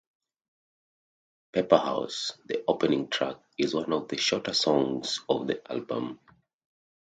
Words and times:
"Paperhouse", 1.53 2.33
the 2.47 2.63
opening 2.67 3.07
track, 3.07 3.35
is 3.55 3.75
one 3.75 3.93
of 3.93 4.07
the 4.07 4.17
shorter 4.17 4.51
songs 4.55 5.19
on 5.27 5.45
the 5.45 5.71
album. 5.71 6.19